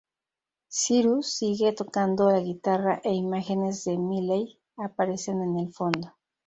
Cyrus 0.67 1.31
sigue 1.31 1.73
tocando 1.73 2.31
la 2.31 2.39
guitarra 2.39 3.01
e 3.03 3.13
imágenes 3.13 3.85
de 3.85 3.99
Miley 3.99 4.57
aparecen 4.75 5.43
en 5.43 5.59
el 5.59 5.71
fondo. 5.71 6.15